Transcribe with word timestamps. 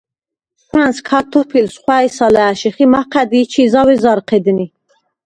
შუ̂ა̈ნს 0.65 0.97
ქართობილს 1.07 1.75
ხუ̂ა̈ჲს 1.83 2.17
ალა̄̈შიხ 2.25 2.77
ი 2.83 2.85
მაჴა̈დი 2.91 3.39
ჩი 3.51 3.63
ზაუ̂ 3.71 3.91
ეზერ 3.95 4.19
ჴედნი. 4.27 4.65